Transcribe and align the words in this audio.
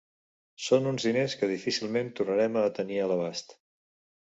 Són 0.67 0.89
uns 0.91 1.05
diners 1.09 1.35
que 1.41 1.51
difícilment 1.51 2.11
tornarem 2.21 2.59
a 2.63 2.65
tenir 2.81 3.01
a 3.05 3.13
l’abast. 3.15 3.57